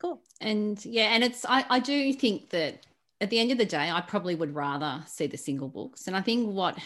[0.00, 0.20] Cool.
[0.40, 2.84] And yeah and it's i i do think that
[3.20, 6.06] at the end of the day, I probably would rather see the single books.
[6.06, 6.78] And I think what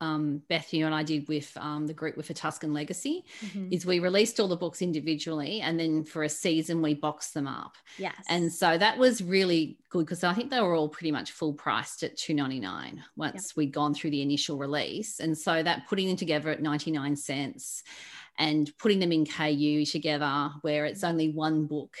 [0.00, 3.68] um, Beth, you and I did with um, the group with a Tuscan Legacy mm-hmm.
[3.70, 7.46] is we released all the books individually and then for a season we boxed them
[7.46, 7.76] up.
[7.98, 8.14] Yes.
[8.28, 11.52] And so that was really good because I think they were all pretty much full
[11.52, 13.56] priced at two ninety nine once yep.
[13.56, 15.20] we'd gone through the initial release.
[15.20, 17.82] And so that putting them together at 99 cents
[18.38, 21.96] and putting them in KU together where it's only one book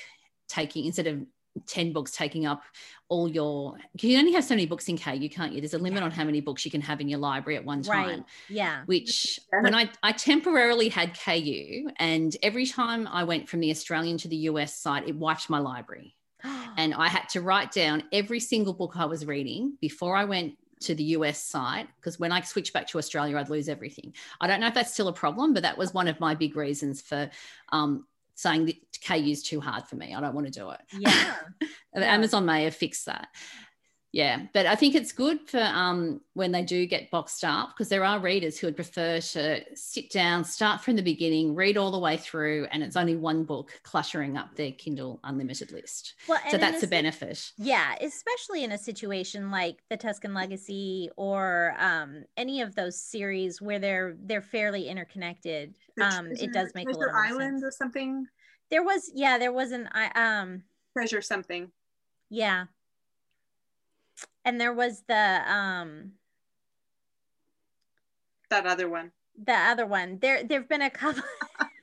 [0.48, 1.20] taking instead of
[1.66, 2.62] 10 books taking up
[3.08, 5.60] all your you only have so many books in KU, can't you?
[5.60, 7.82] There's a limit on how many books you can have in your library at one
[7.82, 8.08] time.
[8.08, 8.24] Right.
[8.48, 8.82] Yeah.
[8.86, 14.16] Which when I, I temporarily had KU and every time I went from the Australian
[14.18, 16.14] to the US site, it wiped my library.
[16.76, 20.54] and I had to write down every single book I was reading before I went
[20.80, 24.14] to the US site because when I switched back to Australia, I'd lose everything.
[24.40, 26.56] I don't know if that's still a problem, but that was one of my big
[26.56, 27.30] reasons for
[27.70, 28.06] um,
[28.40, 28.76] saying that
[29.06, 30.14] KU is too hard for me.
[30.14, 30.80] I don't want to do it.
[30.98, 31.36] Yeah.
[31.94, 33.28] Amazon may have fixed that.
[34.12, 37.88] Yeah, but I think it's good for um, when they do get boxed up because
[37.88, 41.92] there are readers who would prefer to sit down, start from the beginning, read all
[41.92, 46.14] the way through, and it's only one book cluttering up their Kindle Unlimited list.
[46.26, 47.52] Well, so that's a, a, benefit.
[47.56, 53.62] Yeah, especially in a situation like the Tuscan Legacy or um, any of those series
[53.62, 55.76] where they're they're fairly interconnected.
[56.00, 57.62] Um, it does make a little Island sense.
[57.62, 58.26] or something.
[58.70, 60.64] There was, yeah, there was an I um
[60.96, 61.70] treasure something.
[62.28, 62.66] Yeah,
[64.44, 66.12] and there was the um
[68.50, 69.12] that other one.
[69.42, 70.18] the other one.
[70.20, 71.22] There there've been a couple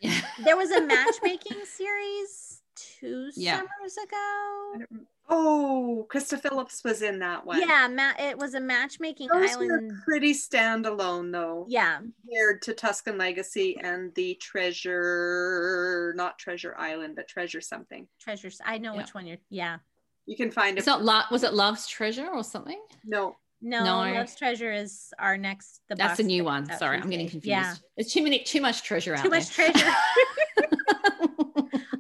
[0.44, 3.58] there was a matchmaking series two yeah.
[3.58, 4.86] summers ago.
[5.30, 7.60] Oh krista phillips was in that one.
[7.62, 9.72] Yeah ma- it was a matchmaking Those island.
[9.72, 11.66] were pretty standalone though.
[11.70, 12.00] Yeah.
[12.26, 18.08] Compared to tuscan legacy and the treasure not treasure island but treasure something.
[18.20, 18.98] Treasures i know yeah.
[19.02, 19.78] which one you're yeah
[20.28, 20.80] you can find it.
[20.80, 22.80] It's not lo- was it Love's Treasure or something?
[23.04, 23.38] No.
[23.62, 24.14] No, no.
[24.14, 25.82] Love's Treasure is our next.
[25.90, 26.68] The That's a new one.
[26.78, 27.48] Sorry, I'm getting confused.
[27.48, 27.74] Yeah.
[27.96, 29.32] It's too many, too much treasure out there.
[29.32, 29.92] Too much treasure.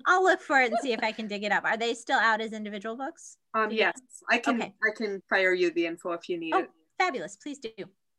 [0.05, 1.65] I'll look for it and see if I can dig it up.
[1.65, 3.37] Are they still out as individual books?
[3.53, 4.61] Um, yes, I can.
[4.61, 4.73] Okay.
[4.83, 6.69] I can fire you the info if you need oh, it.
[6.99, 7.35] Fabulous!
[7.37, 7.71] Please do.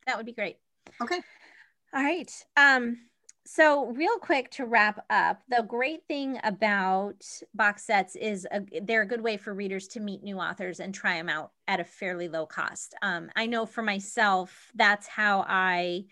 [0.07, 0.57] That would be great.
[1.01, 1.21] Okay.
[1.95, 2.31] All right.
[2.57, 2.99] Um,
[3.51, 9.01] so, real quick to wrap up, the great thing about box sets is a, they're
[9.01, 11.85] a good way for readers to meet new authors and try them out at a
[11.85, 12.95] fairly low cost.
[13.01, 16.05] Um, I know for myself, that's how I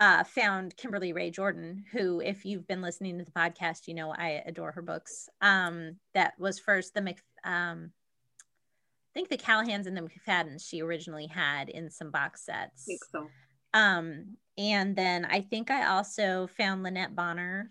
[0.00, 4.12] uh, found Kimberly Rae Jordan, who, if you've been listening to the podcast, you know
[4.12, 5.28] I adore her books.
[5.40, 7.92] Um, that was first the Mc, um,
[8.42, 12.82] I think the Callahans and the McFaddens she originally had in some box sets.
[12.82, 13.28] I think so.
[13.72, 17.70] Um, and then I think I also found Lynette Bonner,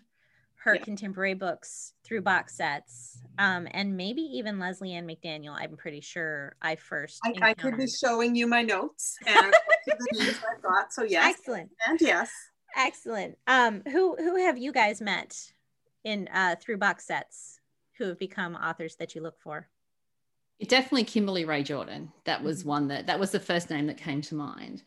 [0.64, 0.82] her yeah.
[0.82, 5.56] contemporary books through box sets, um, and maybe even Lesley Ann McDaniel.
[5.56, 7.20] I'm pretty sure I first.
[7.24, 9.52] I, I could be showing you my notes and
[9.86, 10.92] the I thought.
[10.92, 12.30] So yes, excellent, and yes,
[12.76, 13.36] excellent.
[13.46, 15.36] Um, who who have you guys met
[16.04, 17.58] in uh, through box sets?
[17.98, 19.68] Who have become authors that you look for?
[20.66, 22.12] Definitely Kimberly Rae Jordan.
[22.24, 22.68] That was mm-hmm.
[22.68, 24.82] one that that was the first name that came to mind.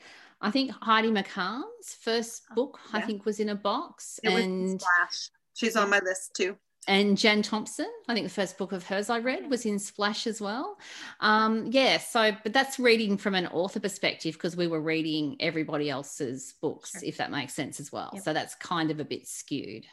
[0.45, 2.99] I think Heidi McCahan's first oh, book, yeah.
[2.99, 4.19] I think, was in a box.
[4.23, 5.29] It and Splash.
[5.55, 6.55] She's on my list too.
[6.87, 10.27] And Jan Thompson, I think the first book of hers I read was in Splash
[10.27, 10.77] as well.
[11.19, 15.89] Um, yeah, so, but that's reading from an author perspective because we were reading everybody
[15.89, 17.01] else's books, sure.
[17.03, 18.11] if that makes sense as well.
[18.13, 18.23] Yep.
[18.23, 19.87] So that's kind of a bit skewed.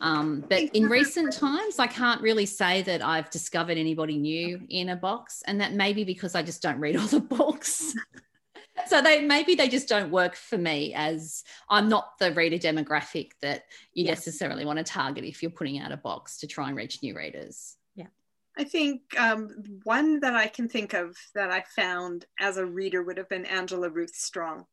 [0.00, 4.88] Um, but in recent times, I can't really say that I've discovered anybody new in
[4.88, 7.94] a box, and that may be because I just don't read all the books.
[8.86, 13.30] so they maybe they just don't work for me as I'm not the reader demographic
[13.42, 14.18] that you yes.
[14.18, 17.16] necessarily want to target if you're putting out a box to try and reach new
[17.16, 17.76] readers.
[17.94, 18.06] Yeah.
[18.56, 19.50] I think um,
[19.84, 23.44] one that I can think of that I found as a reader would have been
[23.46, 24.66] Angela Ruth Strong.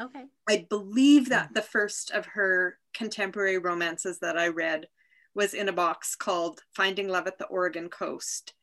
[0.00, 0.24] Okay.
[0.48, 4.86] I believe that the first of her contemporary romances that I read
[5.34, 8.54] was in a box called Finding Love at the Oregon Coast.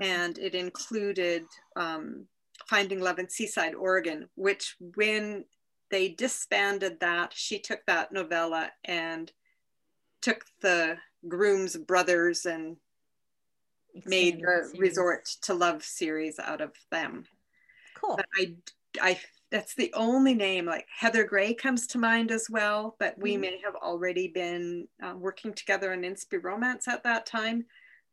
[0.00, 0.08] Okay.
[0.08, 1.44] And it included
[1.76, 2.26] um,
[2.68, 5.44] Finding Love in Seaside, Oregon, which when
[5.90, 9.32] they disbanded that, she took that novella and
[10.20, 12.76] took the Grooms brothers and
[14.04, 17.24] made the Resort to Love series out of them.
[17.94, 18.16] Cool.
[18.16, 18.54] But I,
[19.00, 20.66] I, that's the only name.
[20.66, 23.40] Like Heather Gray comes to mind as well, but we mm-hmm.
[23.40, 27.64] may have already been uh, working together on Inspy Romance at that time.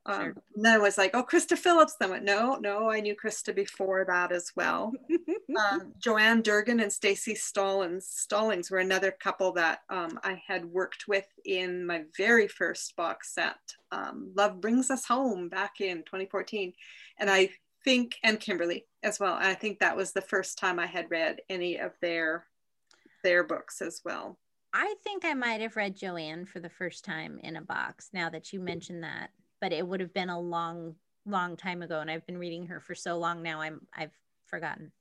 [0.06, 0.36] Um, sure.
[0.56, 1.96] And then I was like, oh, Krista Phillips.
[2.00, 4.94] Then I went, no, no, I knew Krista before that as well.
[5.72, 11.08] um, Joanne Durgan and Staci Stallings, Stallings were another couple that um, I had worked
[11.08, 13.58] with in my very first box set,
[13.92, 16.74] um, Love Brings Us Home back in 2014.
[17.20, 17.50] And I
[17.84, 19.34] think, and Kimberly as well.
[19.34, 22.46] I think that was the first time I had read any of their
[23.24, 24.38] their books as well.
[24.72, 28.30] I think I might have read Joanne for the first time in a box now
[28.30, 32.00] that you mentioned that but it would have been a long, long time ago.
[32.00, 34.12] And I've been reading her for so long now, I'm I've
[34.46, 34.92] forgotten.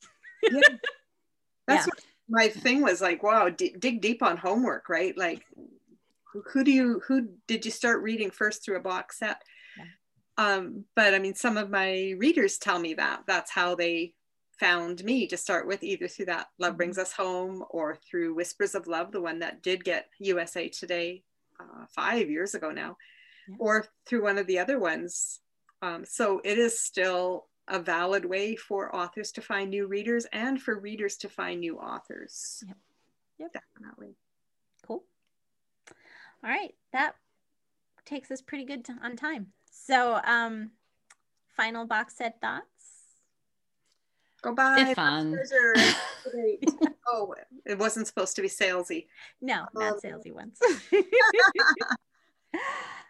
[0.50, 0.60] yeah.
[1.66, 2.04] That's yeah.
[2.28, 5.16] my thing was like, wow, d- dig deep on homework, right?
[5.16, 5.46] Like
[6.46, 9.42] who do you who did you start reading first through a box set?
[9.79, 9.85] Yeah.
[10.37, 14.14] Um, but I mean, some of my readers tell me that that's how they
[14.58, 16.79] found me to start with, either through that Love mm-hmm.
[16.79, 21.22] Brings Us Home or through Whispers of Love, the one that did get USA Today
[21.60, 22.96] uh, five years ago now
[23.48, 23.56] yeah.
[23.58, 25.40] or through one of the other ones.
[25.82, 30.60] Um, so it is still a valid way for authors to find new readers and
[30.60, 32.62] for readers to find new authors.
[32.66, 32.76] Yep.
[33.38, 33.52] Yep.
[33.52, 34.16] Definitely.
[34.86, 35.04] Cool.
[36.42, 36.74] All right.
[36.92, 37.16] That
[38.04, 39.48] takes us pretty good on time.
[39.70, 40.70] So, um,
[41.56, 42.64] final box set thoughts?
[44.42, 44.92] Go buy.
[44.94, 45.38] Fun.
[47.06, 47.34] oh,
[47.64, 49.06] it wasn't supposed to be salesy.
[49.40, 50.58] No, not um, salesy ones.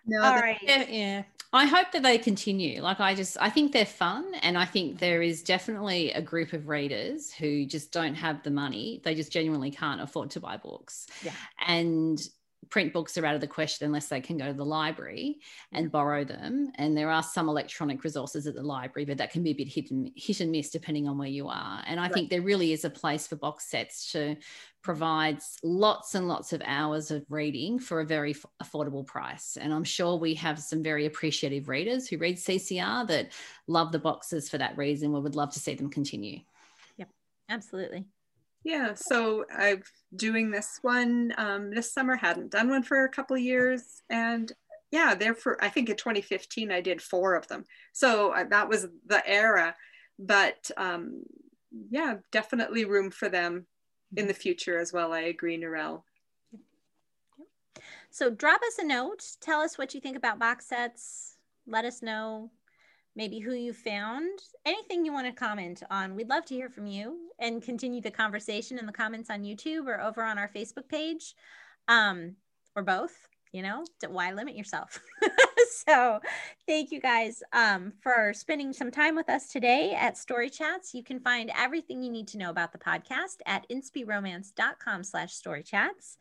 [0.06, 0.58] no, All right.
[0.62, 1.22] Yeah, yeah.
[1.52, 2.82] I hope that they continue.
[2.82, 6.52] Like I just I think they're fun and I think there is definitely a group
[6.52, 9.00] of readers who just don't have the money.
[9.04, 11.06] They just genuinely can't afford to buy books.
[11.22, 11.32] Yeah.
[11.66, 12.20] And
[12.74, 15.38] print books are out of the question unless they can go to the library
[15.70, 16.72] and borrow them.
[16.74, 19.68] And there are some electronic resources at the library, but that can be a bit
[19.68, 21.84] hit and, hit and miss depending on where you are.
[21.86, 22.12] And I right.
[22.12, 24.34] think there really is a place for box sets to
[24.82, 29.56] provide lots and lots of hours of reading for a very f- affordable price.
[29.56, 33.30] And I'm sure we have some very appreciative readers who read CCR that
[33.68, 35.12] love the boxes for that reason.
[35.12, 36.40] We would love to see them continue.
[36.96, 37.08] Yep,
[37.48, 38.06] absolutely.
[38.64, 39.82] Yeah, so I'm
[40.16, 42.16] doing this one um, this summer.
[42.16, 44.52] Hadn't done one for a couple years, and
[44.90, 47.64] yeah, there for I think in 2015 I did four of them.
[47.92, 49.74] So uh, that was the era,
[50.18, 51.22] but um,
[51.90, 53.66] yeah, definitely room for them
[54.16, 55.12] in the future as well.
[55.12, 56.02] I agree, Narelle.
[58.10, 59.24] So drop us a note.
[59.40, 61.36] Tell us what you think about box sets.
[61.66, 62.50] Let us know
[63.16, 66.14] maybe who you found, anything you want to comment on.
[66.14, 69.86] We'd love to hear from you and continue the conversation in the comments on YouTube
[69.86, 71.34] or over on our Facebook page,
[71.88, 72.36] um,
[72.74, 73.14] or both.
[73.52, 75.00] You know, why limit yourself?
[75.88, 76.18] so,
[76.66, 80.92] thank you guys um, for spending some time with us today at Story Chats.
[80.92, 86.16] You can find everything you need to know about the podcast at inspyromance.com slash storychats.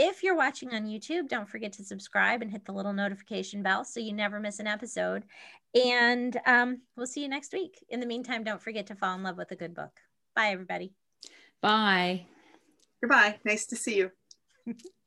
[0.00, 3.84] If you're watching on YouTube, don't forget to subscribe and hit the little notification bell
[3.84, 5.24] so you never miss an episode.
[5.74, 7.84] And um, we'll see you next week.
[7.88, 9.90] In the meantime, don't forget to fall in love with a good book.
[10.36, 10.92] Bye, everybody.
[11.60, 12.26] Bye.
[13.02, 13.40] Goodbye.
[13.44, 14.12] Nice to see you.